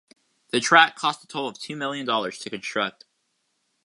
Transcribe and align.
The 0.49 0.59
track 0.59 0.95
cost 0.95 1.23
a 1.23 1.27
total 1.27 1.49
of 1.49 1.59
two 1.59 1.75
million 1.75 2.07
dollars 2.07 2.39
to 2.39 2.49
construct. 2.49 3.05